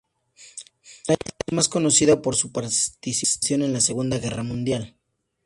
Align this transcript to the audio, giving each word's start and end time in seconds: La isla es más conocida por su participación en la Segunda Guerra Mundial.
La 1.07 1.13
isla 1.13 1.29
es 1.45 1.53
más 1.53 1.69
conocida 1.69 2.23
por 2.23 2.35
su 2.35 2.51
participación 2.51 3.61
en 3.61 3.71
la 3.71 3.81
Segunda 3.81 4.17
Guerra 4.17 4.41
Mundial. 4.41 4.95